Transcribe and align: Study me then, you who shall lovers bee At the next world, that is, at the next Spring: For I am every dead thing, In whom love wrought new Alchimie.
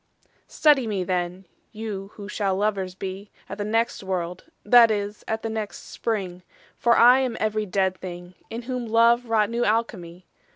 Study 0.47 0.87
me 0.87 1.03
then, 1.03 1.45
you 1.71 2.09
who 2.15 2.27
shall 2.27 2.55
lovers 2.55 2.95
bee 2.95 3.29
At 3.47 3.59
the 3.59 3.63
next 3.63 4.01
world, 4.01 4.45
that 4.65 4.89
is, 4.89 5.23
at 5.27 5.43
the 5.43 5.49
next 5.51 5.83
Spring: 5.91 6.41
For 6.75 6.97
I 6.97 7.19
am 7.19 7.37
every 7.39 7.67
dead 7.67 7.99
thing, 7.99 8.33
In 8.49 8.63
whom 8.63 8.87
love 8.87 9.29
wrought 9.29 9.51
new 9.51 9.63
Alchimie. 9.63 10.23